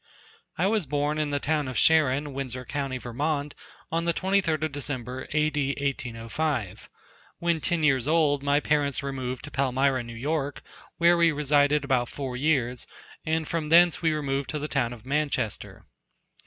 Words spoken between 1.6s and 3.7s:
of Sharon, Windsor co., Vermont,